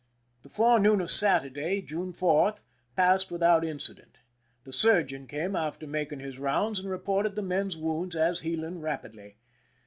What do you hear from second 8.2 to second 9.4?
healing rapidly.